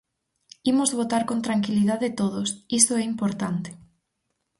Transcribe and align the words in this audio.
Imos 0.71 0.95
votar 0.99 1.23
con 1.29 1.39
tranquilidade 1.47 2.15
todos, 2.21 2.49
iso 2.79 2.93
é 3.01 3.03
importante. 3.13 3.69